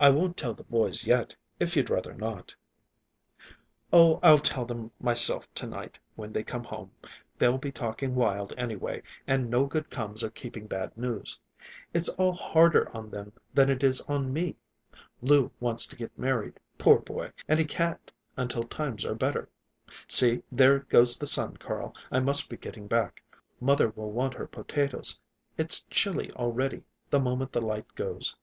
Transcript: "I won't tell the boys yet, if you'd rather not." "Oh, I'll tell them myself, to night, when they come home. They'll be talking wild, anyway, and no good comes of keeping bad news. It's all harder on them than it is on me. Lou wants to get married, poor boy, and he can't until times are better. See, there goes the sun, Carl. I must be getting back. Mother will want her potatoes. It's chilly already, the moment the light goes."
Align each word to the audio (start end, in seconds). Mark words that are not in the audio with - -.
"I 0.00 0.10
won't 0.10 0.36
tell 0.36 0.52
the 0.52 0.64
boys 0.64 1.06
yet, 1.06 1.36
if 1.60 1.76
you'd 1.76 1.88
rather 1.88 2.12
not." 2.12 2.56
"Oh, 3.92 4.18
I'll 4.20 4.40
tell 4.40 4.64
them 4.64 4.90
myself, 4.98 5.54
to 5.54 5.64
night, 5.68 5.96
when 6.16 6.32
they 6.32 6.42
come 6.42 6.64
home. 6.64 6.90
They'll 7.38 7.56
be 7.56 7.70
talking 7.70 8.16
wild, 8.16 8.52
anyway, 8.56 9.04
and 9.28 9.48
no 9.48 9.64
good 9.66 9.90
comes 9.90 10.24
of 10.24 10.34
keeping 10.34 10.66
bad 10.66 10.98
news. 10.98 11.38
It's 11.94 12.08
all 12.08 12.32
harder 12.32 12.88
on 12.96 13.10
them 13.10 13.32
than 13.54 13.70
it 13.70 13.84
is 13.84 14.00
on 14.08 14.32
me. 14.32 14.56
Lou 15.20 15.52
wants 15.60 15.86
to 15.86 15.94
get 15.94 16.18
married, 16.18 16.58
poor 16.78 16.98
boy, 16.98 17.30
and 17.46 17.60
he 17.60 17.64
can't 17.64 18.10
until 18.36 18.64
times 18.64 19.04
are 19.04 19.14
better. 19.14 19.48
See, 20.08 20.42
there 20.50 20.80
goes 20.80 21.16
the 21.16 21.28
sun, 21.28 21.58
Carl. 21.58 21.94
I 22.10 22.18
must 22.18 22.50
be 22.50 22.56
getting 22.56 22.88
back. 22.88 23.22
Mother 23.60 23.90
will 23.90 24.10
want 24.10 24.34
her 24.34 24.48
potatoes. 24.48 25.20
It's 25.56 25.84
chilly 25.90 26.32
already, 26.32 26.82
the 27.08 27.20
moment 27.20 27.52
the 27.52 27.62
light 27.62 27.86
goes." 27.94 28.34